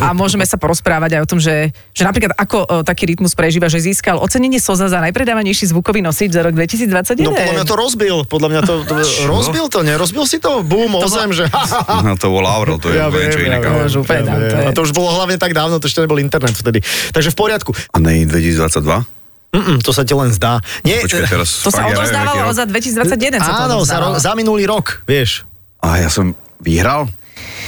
[0.00, 3.66] a môžeme sa porozprávať aj o tom, že, že napríklad ako o, taký rytmus prežíva,
[3.66, 7.18] že získal ocenenie SOZA za najpredávanejší zvukový nosič za rok 2021.
[7.20, 8.94] No podľa mňa to rozbil, podľa mňa to, to
[9.26, 10.62] rozbil to, nerozbil si to?
[10.62, 11.50] Bum, ozem, že...
[12.02, 13.58] No, to bol Aurel, to je Ja viem, čo ja iné.
[13.58, 14.50] viem, ja viem.
[14.50, 16.78] to je- A to už bolo hlavne tak dávno, to ešte nebol internet vtedy.
[17.10, 17.70] Takže v poriadku.
[17.90, 19.21] A nej 2022?
[19.52, 20.64] Mm-mm, to sa ti ň zdá.
[20.80, 23.36] Nie, Počkaj, teraz To sa odozdávalo za 2021.
[23.36, 25.44] sa to áno, za, ro- za minulý rok, vieš.
[25.78, 27.12] A ja som vyhral?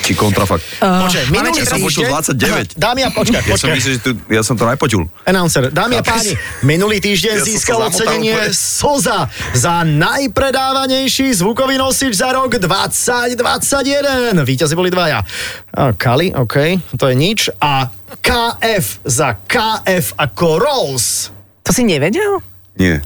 [0.01, 0.65] Či kontrafakt.
[0.81, 1.61] Počkaj, máme minulý.
[1.61, 2.77] Ja som počul týždeň- 29.
[2.77, 3.73] Dámy a počkaj, Ja som počkaj.
[3.75, 5.09] myslel, že tu, ja som to najpočul.
[5.25, 8.33] Announcer, dámy a páni, minulý týždeň Ja získal ocenenie.
[8.51, 13.35] SOZA za najpredávanejší zvukový nosič za rok 2021.
[14.39, 15.25] Výťazi boli dvaja.
[15.71, 16.57] A Kali, OK,
[16.97, 17.53] to je nič.
[17.59, 21.34] A KF za KF ako Rolls.
[21.65, 22.41] To si nevedel?
[22.75, 23.01] Nie.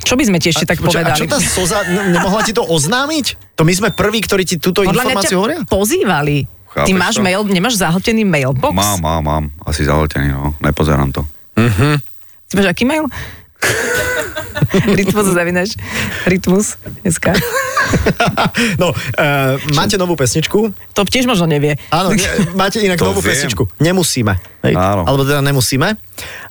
[0.00, 1.18] Čo by sme ti ešte tak Počkaj, A povedali?
[1.18, 3.26] čo tá SOZA, nemohla ti to oznámiť?
[3.54, 5.60] To my sme prví, ktorí ti túto Podľa informáciu hovoria?
[5.66, 6.48] pozývali.
[6.68, 7.22] Ty Chápeš máš to?
[7.22, 8.72] mail, nemáš zahltený mailbox?
[8.72, 9.44] Mám, mám, mám.
[9.62, 10.54] Asi zahltený, no.
[10.58, 11.26] Nepozerám to.
[12.48, 13.04] Ty máš aký mail?
[14.98, 15.70] Rytmus zavinaš.
[16.26, 16.76] Rytmus.
[17.02, 17.34] Dneska.
[18.76, 20.74] No, uh, máte novú pesničku?
[20.92, 21.80] To tiež možno nevie.
[21.88, 23.32] Áno, ne, máte inak To novú viem.
[23.32, 23.64] pesničku.
[23.80, 24.36] Nemusíme.
[24.66, 24.74] Hej?
[24.76, 25.08] Áno.
[25.08, 25.96] Alebo teda nemusíme.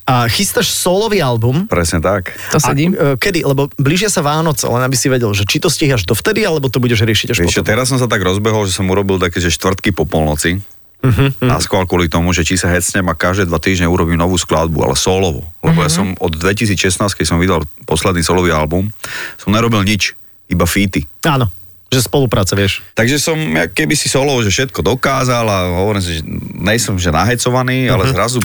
[0.07, 1.67] A chystáš solový album.
[1.67, 2.31] Presne tak.
[2.55, 2.89] To sedí.
[2.95, 3.43] A, e, kedy?
[3.43, 6.79] Lebo blížia sa Vánoce, len aby si vedel, že či to stíhaš dovtedy, alebo to
[6.79, 7.69] budeš riešiť až Vieš čo, potom.
[7.75, 10.63] teraz som sa tak rozbehol, že som urobil také, že štvrtky po polnoci.
[10.97, 14.17] Mhm, Uh-huh, Na skôr kvôli tomu, že či sa hecnem a každé dva týždne urobím
[14.17, 15.45] novú skladbu, ale solovo.
[15.61, 15.85] Lebo Mhm.
[15.85, 18.89] ja som od 2016, keď som vydal posledný solový album,
[19.37, 20.17] som nerobil nič,
[20.49, 21.05] iba feety.
[21.21, 21.53] Áno,
[21.87, 22.81] že spolupráca, vieš.
[22.97, 26.23] Takže som jak keby si solovo, že všetko dokázal a hovorím si, že
[26.57, 28.41] nejsem že nahecovaný, ale zrazu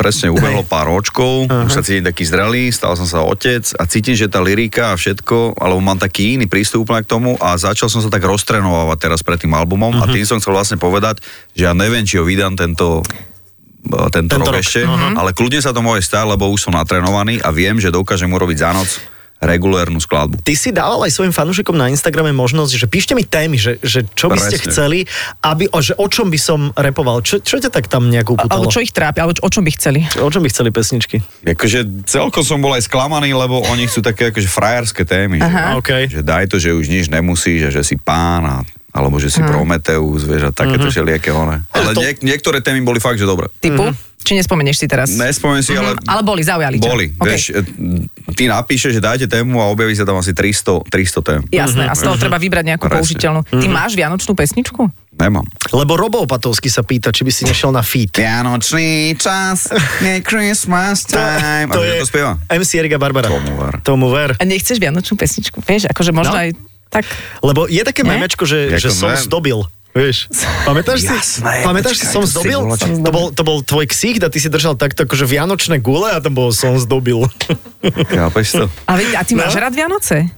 [0.00, 4.16] presne ubehlo pár ročkov, už sa cítim taký zrelý, stal som sa otec a cítim,
[4.16, 7.92] že tá lyrika a všetko, alebo mám taký iný prístup úplne k tomu a začal
[7.92, 11.20] som sa tak roztrenovávať teraz pred tým albumom a tým som chcel vlastne povedať,
[11.52, 13.04] že ja neviem, či ho vydám tento
[13.84, 14.64] e, tento, Tento rok, rok.
[14.64, 18.32] ešte, ale kľudne sa to môže stať, lebo už som natrenovaný a viem, že dokážem
[18.32, 18.90] urobiť za noc
[19.40, 20.44] regulérnu skladbu.
[20.44, 24.04] Ty si dával aj svojim fanúšikom na Instagrame možnosť, že píšte mi témy, že, že
[24.12, 24.68] čo by ste Presne.
[24.68, 24.98] chceli,
[25.40, 27.24] aby, o, že o čom by som repoval.
[27.24, 28.68] Čo, čo ťa tak tam nejak upútalo?
[28.68, 30.04] Alebo čo ich trápi, alebo o čom by chceli.
[30.20, 31.24] O čom by chceli pesničky?
[31.48, 35.40] Akože celkom som bol aj sklamaný, lebo oni chcú také akože frajerské témy.
[35.40, 35.72] Aha.
[35.72, 35.90] Že, OK.
[36.12, 38.56] že daj to, že už nič nemusíš, a že si pán a,
[38.90, 41.62] alebo že si Prometeus, vieš, a takéto všelijaké one.
[41.70, 43.46] Ale to- niek- niektoré témy boli fakt, že dobre.
[43.56, 43.90] Typu?
[44.20, 45.08] Či nespomenieš si teraz?
[45.10, 45.96] Nespomeniem si, ale...
[45.98, 46.84] Ale boli, zaujali ťa.
[46.84, 47.24] Boli, OK.
[47.24, 47.64] vieš, e,
[48.30, 51.40] ty napíšeš, že dajte tému a objaví sa tam asi 300, 300 tém.
[51.48, 53.00] Jasné, a z toho treba vybrať nejakú Presne.
[53.00, 53.40] použiteľnú.
[53.48, 54.92] Ty máš vianočnú pesničku?
[55.10, 55.48] Nemám.
[55.70, 58.12] Lebo Robo Opatovský sa pýta, či by si nešiel na feat.
[58.14, 61.68] Vianočný čas, nie Christmas time.
[61.68, 62.36] to a je to spieva?
[62.46, 63.24] MC Erika Barbara.
[63.26, 63.74] Tomu ver.
[63.80, 64.30] Tomu ver.
[64.34, 65.60] A nechceš vianočnú pesničku?
[65.60, 66.40] Vieš, akože možno No.
[66.40, 66.48] aj
[66.90, 67.06] tak...
[67.38, 68.10] Lebo je také Nie?
[68.12, 69.62] memečko, že, že som zdobil.
[69.90, 70.30] Vieš,
[70.62, 71.08] pamätáš si?
[71.08, 72.60] Jasné, pamätáš si, počkaj, som to si zdobil?
[72.72, 76.06] čo- To bol, to bol tvoj ksík a ty si držal takto akože vianočné gule
[76.08, 77.26] a tam bolo som zdobil.
[78.12, 78.64] Chápeš to?
[78.84, 79.60] A, veď- a ty máš No.
[79.60, 80.30] rád Vianoce?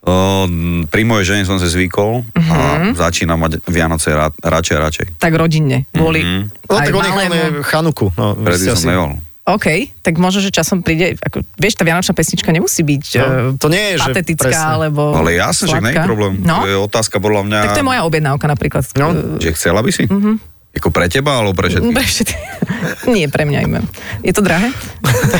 [0.00, 0.46] O,
[0.86, 2.50] pri mojej žene som sa zvykol Mhm.
[2.50, 2.58] a
[2.96, 5.06] začínam mať Vianoce rád, radšej a radšej.
[5.16, 5.86] Tak rodinne.
[5.90, 7.62] Kvôli No aj tak on je, on je malému.
[7.62, 8.06] Chanuku.
[8.12, 9.10] No, Predtým ste som asi- nebol.
[9.48, 9.66] OK,
[10.04, 13.72] tak možno, že časom príde, ako, vieš, tá vianočná pesnička nemusí byť No, no, to
[13.72, 14.68] nie je, že patetická, presne.
[14.76, 16.32] alebo Ale jasne, že nie je problém.
[16.44, 18.84] No, To je otázka podľa mňa, tak to je moja objednávka napríklad.
[19.00, 19.16] No.
[19.16, 20.04] Uh, že chcela by si?
[20.04, 20.57] Mm-hmm.
[20.78, 21.90] Ako pre teba, alebo pre všetkých?
[21.92, 22.36] Pre všetky.
[23.14, 23.82] Nie, pre mňa iba.
[24.22, 24.70] Je to drahé?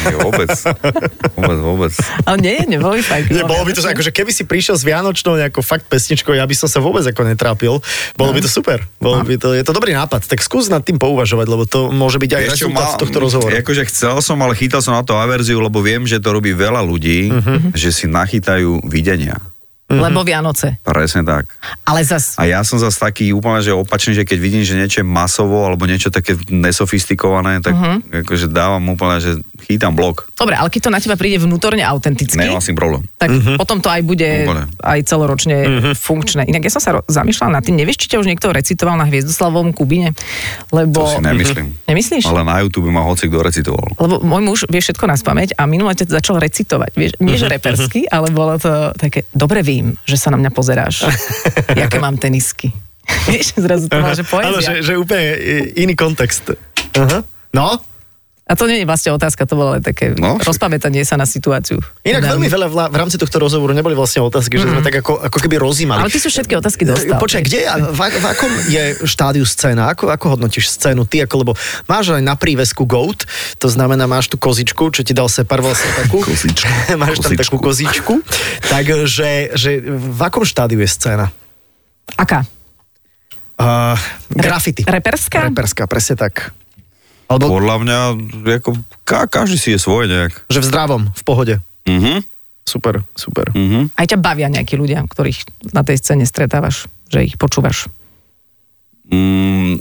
[0.03, 0.51] Nie, vôbec.
[1.33, 1.93] Vôbec, vôbec.
[2.25, 3.31] Ale nie, neboli fajn.
[3.31, 6.53] Nie, bolo by to, akože keby si prišiel s Vianočnou nejakou fakt pesničkou, ja by
[6.53, 7.79] som sa vôbec ako netrápil.
[8.15, 8.83] Bolo by to super.
[8.99, 10.25] Bolo by to, je to dobrý nápad.
[10.25, 13.53] Tak skús nad tým pouvažovať, lebo to môže byť aj čo, rezultát mal- tohto rozhovoru.
[13.55, 16.83] Akože chcel som, ale chytal som na to averziu, lebo viem, že to robí veľa
[16.83, 17.73] ľudí, Mhm.
[17.73, 19.39] že si nachytajú videnia.
[19.89, 20.77] Lebo Vianoce.
[20.85, 21.49] Presne tak.
[21.83, 25.01] Ale zas, A ja som zase taký úplne, že opačný, že keď vidím, že niečo
[25.01, 27.81] je masovo alebo niečo také nesofistikované, tak Mhm.
[27.81, 28.21] uh-huh.
[28.23, 30.31] akože dávam úplne, že chytám blok.
[30.33, 33.03] dobre, ale keď to na teba príde vnútorne autenticky, Nemám s tým problém.
[33.15, 34.65] tak potom to aj bude Úplne.
[34.79, 35.57] aj celoročne
[35.93, 36.45] funkčné.
[36.45, 39.05] Inak ja som sa ro- zamýšľala nad tým, nevieš, či ťa už niekto recitoval na
[39.05, 40.15] Hviezdoslavovom Kubine?
[40.69, 41.03] Lebo...
[41.03, 41.75] To si nemyslím.
[41.85, 42.25] Nemyslíš?
[42.25, 43.87] Ale na YouTube ma hoci kto recitoval.
[43.97, 46.93] Lebo môj muž vie všetko na spameť a minule ťa začal recitovať.
[46.95, 51.09] Vieš, nie že repersky, ale bolo to také, dobre vím, že sa na mňa pozeráš.
[51.81, 52.71] Jaké mám tenisky.
[53.27, 54.73] Vieš, zrazu to má, že Áno, že, poézia.
[54.81, 55.25] že úplne
[55.75, 56.53] iný kontext.
[56.95, 57.25] Aha.
[57.49, 57.81] No,
[58.49, 61.85] A to nie je vlastne otázka, to bolo len také No, rozpamätanie sa na situáciu.
[62.01, 62.31] inak Dám.
[62.35, 65.39] veľmi veľa v, v rámci tohto rozhovoru neboli vlastne otázky, že sme tak ako, ako
[65.39, 66.01] keby rozímali.
[66.01, 67.21] Ale ty sú všetky otázky dostal.
[67.21, 69.93] Počkaj, kde je, v, v akom je štádiu scéna?
[69.93, 71.21] Ako, ako hodnotíš scénu ty?
[71.21, 71.53] Ako, lebo
[71.85, 75.93] máš aj na prívesku GOAT, to znamená, máš tú kozičku, čo ti dal Separ vlastne
[76.01, 76.25] takú.
[76.25, 76.73] Kozičku.
[76.97, 77.43] máš tam Kozičku.
[77.45, 78.15] takú kozičku.
[78.65, 78.97] Takže
[79.53, 81.29] že v akom štádiu je scéna?
[82.15, 82.49] Aká?
[83.59, 83.99] Uh,
[84.31, 84.87] graffiti.
[84.87, 85.45] Reperská?
[85.45, 86.57] Reperská, presne tak.
[87.29, 87.99] Alebo Podľa mňa,
[88.57, 88.71] ako,
[89.05, 90.49] ka, každý si je svoj nejak.
[90.49, 91.55] že v zdravom, v pohode.
[91.85, 92.25] Mhm.
[92.65, 93.49] Super, super.
[93.53, 93.93] Mhm.
[93.93, 97.89] Aj ťa bavia nejakí ľudia, ktorých na tej scéne stretávaš, že ich počúvaš.
[99.07, 99.81] Mm,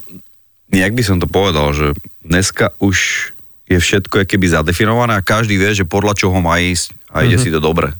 [0.70, 3.32] nejak by som to povedal, že dneska už
[3.68, 7.44] je všetko keby zadefinované a každý vie, že podľa čoho má ísť a ide Mhm.
[7.44, 7.92] si to dobre.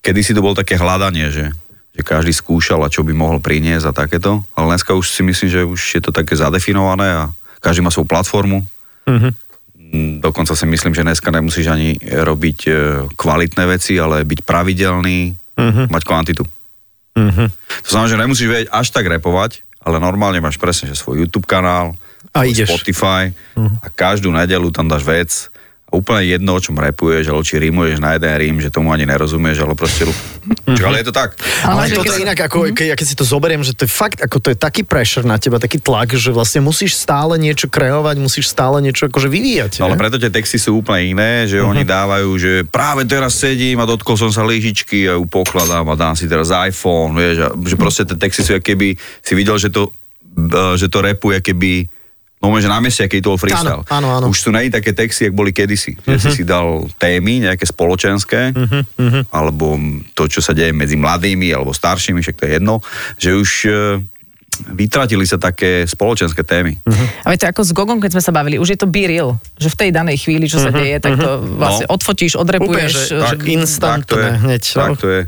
[0.00, 1.48] Kedy si to bolo také hľadanie, že,
[1.90, 4.44] že každý skúšal a čo by mohol priniesť a takéto.
[4.52, 7.22] Ale dneska už si myslím, že už je to také zadefinované a
[7.58, 8.68] každý má svoju platformu.
[9.06, 9.30] Mhm.
[9.86, 12.70] Mm, Dokonca si myslím, že dneska nemusíš ani robiť e,
[13.14, 15.18] kvalitné veci, ale byť pravidelný,
[15.56, 15.88] Mhm.
[15.88, 16.44] mať kvantitu.
[17.16, 21.48] To znamená, že nemusíš vedieť až tak repovať, ale normálne máš presne že svoj YouTube
[21.48, 21.96] kanál,
[22.36, 22.68] A ideš.
[22.68, 25.30] Spotify a každú nedelu tam dáš vec
[25.96, 29.64] úplne jedno, o čom repuješ, alebo či rímuješ na jeden rím, že tomu ani nerozumieš,
[29.64, 30.04] ale proste...
[30.66, 31.40] Čak, ale je to tak.
[31.64, 33.90] Ale Ale keď- je inak, ako, keď, ja keď si to zoberiem, že to je
[33.90, 37.66] fakt, ako to je taký pressure na teba, taký tlak, že vlastne musíš stále niečo
[37.66, 39.80] kreovať, musíš stále niečo akože vyvíjať.
[39.80, 43.80] No ale preto tie texty sú úplne iné, že oni dávajú, že práve teraz sedím
[43.80, 47.48] a dotkol som sa lyžičky a ju pokladám a dám si teraz iPhone, vieš, a
[47.56, 49.90] že proste tie texty sú, keby si videl, že to,
[50.36, 51.88] e, že to repuje, keby
[52.46, 53.82] No, že na mieste, aký to bol freestyle.
[53.90, 54.26] Áno, áno, áno.
[54.30, 55.98] Už sú nej také texty, jak boli kedysi.
[56.00, 58.54] Že si si dal témy, nejaké spoločenské,
[59.28, 59.74] alebo
[60.12, 62.74] to, čo sa deje medzi mladými alebo staršími, však to je jedno,
[63.16, 63.70] že už e,
[64.72, 66.80] vytratili sa také spoločenské témy.
[67.22, 69.68] A viete, ako s Gogom, keď sme sa bavili, už je to be real, že
[69.68, 71.28] v tej danej chvíli, čo sa deje, tak to
[71.60, 71.92] vlastne No.
[71.92, 72.92] odfotíš, Úplne, odrepuješ.
[72.92, 74.62] že, že- tak, instantné tak to je, hneď.
[74.64, 74.96] Tak no.
[74.96, 75.22] to je.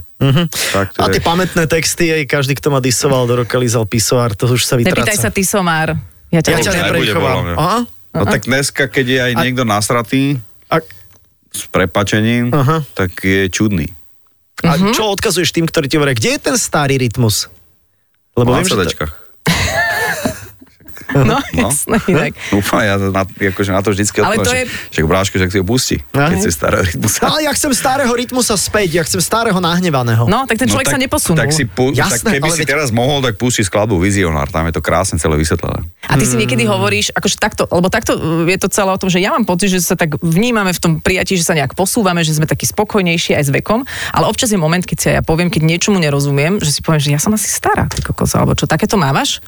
[0.72, 1.12] Tak to A je.
[1.14, 4.74] tie pamätné texty, aj každý, kto ma disoval, do roka lízal pisoár, to už sa
[4.74, 5.04] vytráca.
[5.04, 5.94] Nepýtaj sa ty, Somár.
[6.28, 7.44] Ja ťa Ja ťa neprechovám.
[7.54, 7.78] Aha.
[8.10, 10.80] No tak dneska, keď je aj A- niekto nasratý A,
[11.48, 12.84] s prepačením, Aha.
[12.92, 13.88] tak je čudný.
[14.58, 14.90] a Mhm.
[14.90, 17.46] čo odkazuješ tým, ktorí ti hovoria, kde je ten starý rytmus?
[18.34, 19.12] Lebo Na viem, že to, CDčkách.
[21.18, 21.66] No, No.
[21.66, 22.32] jasné, inak.
[22.58, 25.56] Úplne, ja na, akože na to vždycky Ale to je- že- Však bráško, že si
[25.56, 26.28] ho pustí, Aha.
[26.28, 27.20] keď si starého rytmusa.
[27.24, 30.24] ale ja chcem starého rytmusa späť, ja chcem starého nahnevaného.
[30.24, 31.38] No, tak ten človek sa neposunul.
[31.38, 34.64] Tak, si pu- Jasné, tak keby si veď- teraz mohol, tak pusti skladbu Vizionár, tam
[34.64, 35.80] je to krásne celé vysvetlené.
[36.02, 39.06] A ty si niekedy hovoríš, akože takto, lebo takto uh, je to celé o tom,
[39.06, 42.20] že ja mám pocit, že sa tak vnímame v tom prijatí, že sa nejak posúvame,
[42.20, 45.48] že sme takí spokojnejší aj s vekom, ale občas je moment, keď si ja poviem,
[45.48, 48.64] keď niečomu nerozumiem, že si poviem, že ja som asi stará, ty kokos, alebo čo,
[48.64, 49.40] takéto mávaš?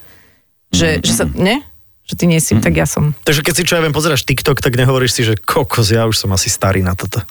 [0.70, 1.62] Že, že sa, ne?
[2.04, 3.14] Že ty nie si, tak ja som.
[3.20, 6.16] Takže keď si čo ja viem, pozeráš TikTok, tak nehovoríš si, že kokos, ja už
[6.16, 7.22] som asi starý na toto.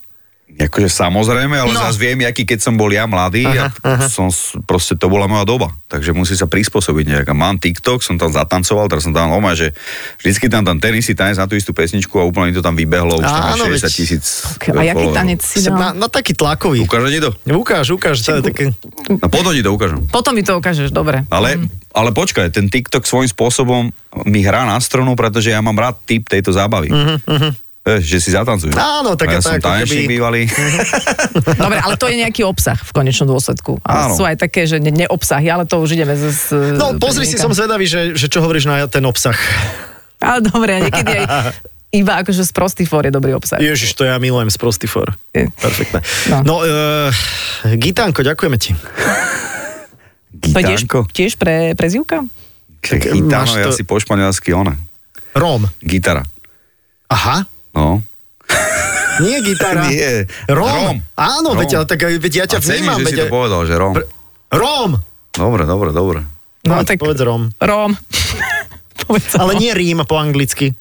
[0.52, 1.80] Akože samozrejme, ale No.
[1.80, 5.24] zase viem, aký keď som bol ja mladý Aha, a som, s- proste to bola
[5.24, 5.72] moja doba.
[5.88, 7.28] Takže musí sa prispôsobiť nejak.
[7.28, 9.72] A mám TikTok, som tam zatancoval, teraz som tam oma, že
[10.18, 13.16] vždycky tam tam ten istý tanec na tú istú pesničku a úplne to tam vybehlo,
[13.16, 14.26] už tam má Áno, 60 veď- tisíc.
[14.58, 15.72] Okay, a jaký tanec si dal?
[15.72, 16.82] na, na taký tlakový.
[16.82, 17.32] Ukáže ti to?
[17.48, 18.76] Ukáž, ukáž, také...
[19.08, 20.02] No potom ti to ukážem.
[20.08, 21.24] Potom mi to ukážeš, dobre.
[21.30, 21.56] Ale,
[22.00, 23.92] ale počkaj, ten TikTok svojím spôsobom
[24.24, 26.90] mi hrá na strunu, pretože ja mám rád typ tejto zábavy.
[27.80, 28.76] Vieš, že si zatancujem.
[28.76, 30.42] Áno, A také ja to som ako tanečník keby- bývalý.
[31.64, 33.80] Dobre, ale to je nejaký obsah v konečnom dôsledku.
[33.82, 34.16] Ale Áno.
[34.20, 36.24] sú aj také, že ne, neobsahy, ale to už ideme z...
[36.30, 36.44] z
[36.76, 39.38] No, pozri si, som zvedavý, že, že čo hovoríš na ten obsah.
[40.20, 41.26] Ale dobre, niekedy aj
[42.04, 43.58] iba akože z prostý for je dobrý obsah.
[43.58, 45.10] Ježiš, to ja milujem z Prosty for.
[45.34, 45.50] Je.
[45.58, 46.04] Perfektné.
[46.30, 46.38] No.
[46.46, 47.10] No, uh,
[47.66, 48.76] Gitánko, ďakujeme ti.
[50.32, 51.00] To je tiež, Gitánko.
[51.08, 52.22] tiež pre, prezivka?
[52.80, 54.78] Tak Tak Gitano máš je to- asi po španielsky ona.
[55.32, 55.66] Róm.
[55.80, 56.22] Gitara.
[57.08, 57.46] Aha.
[57.72, 58.02] No.
[59.20, 59.84] Nie gitara.
[59.90, 60.26] Nie.
[60.48, 60.64] Róm.
[60.70, 60.98] Róm.
[61.14, 61.60] Áno, Róm.
[61.60, 63.00] veď, ale tak veď ja ťa A cením, vnímam.
[63.00, 63.94] že si veď, to povedal, že Róm.
[63.94, 64.10] Pr-
[64.50, 64.92] Róm.
[65.32, 66.20] Dobre, dobre, dobre.
[66.62, 67.50] No, No, tak Povedz Róm.
[67.56, 67.92] Róm.
[69.02, 69.60] Povedz Ale Róm.
[69.60, 70.76] nie Rím po anglicky.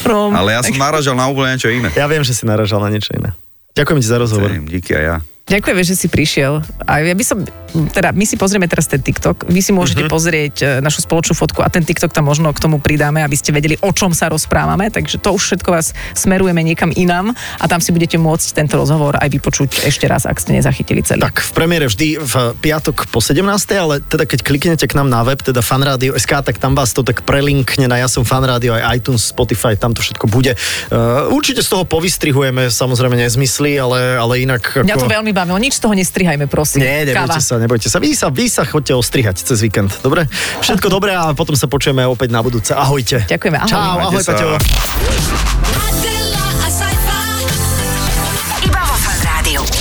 [0.00, 0.32] Róm.
[0.32, 1.92] Ale ja som naražal na úplne niečo iné.
[1.92, 3.30] Ja viem, že si naražal na niečo iné.
[3.72, 4.48] Ďakujem ti za rozhovor.
[4.48, 5.16] Cením, díky aj ja.
[5.46, 6.60] Ďakujem, že si prišiel.
[6.82, 7.38] A ja by som,
[7.68, 10.10] teda my si pozrieme teraz ten TikTok, vy si môžete Mhm.
[10.10, 13.52] pozrieť e, našu spoločnú fotku a ten TikTok tam možno k tomu pridáme, aby ste
[13.52, 17.80] vedeli, o čom sa rozprávame, takže to už všetko vás smerujeme niekam inám a tam
[17.80, 21.22] si budete môcť tento rozhovor aj vypočuť ešte raz, ak ste nezachytili celý.
[21.22, 23.44] Tak v premiére vždy v piatok po 17.
[23.76, 27.22] ale teda keď kliknete k nám na web, teda fanradio.sk, tak tam vás to tak
[27.22, 30.54] prelinkne na Ja som fanrádio, aj iTunes, Spotify, tam to všetko bude.
[30.88, 34.86] Uh, určite z toho povystrihujeme samozrejme nezmysly, ale, ale inak...
[34.86, 36.86] Mňa to veľmi bavilo, nič z toho nestrihajme, prosím.
[36.86, 37.57] Nie, nebojte Káva.
[37.58, 37.98] Nebojte sa.
[37.98, 40.26] Vy sa, vy sa chodte ostrihať cez víkend, dobre?
[40.64, 42.72] Všetko dobré a potom sa počujeme opäť na budúce.
[42.72, 43.26] Ahojte.
[43.26, 43.70] Ďakujeme, ahoj.
[43.70, 44.32] Čau, ahoj, sa.
[44.34, 44.48] Paťo.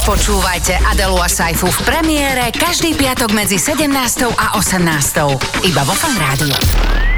[0.08, 3.92] Počúvajte Adelu a Saifu v premiére každý piatok medzi 17.
[4.40, 5.68] a 18.
[5.68, 7.17] Iba vo Fan Rádiu.